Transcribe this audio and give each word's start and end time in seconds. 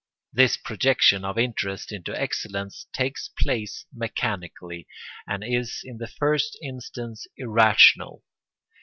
This 0.33 0.57
projection 0.57 1.23
of 1.23 1.37
interest 1.37 1.91
into 1.91 2.19
excellence 2.19 2.87
takes 2.91 3.29
place 3.37 3.85
mechanically 3.93 4.87
and 5.27 5.43
is 5.43 5.81
in 5.83 5.99
the 5.99 6.07
first 6.07 6.57
instance 6.63 7.27
irrational. 7.37 8.23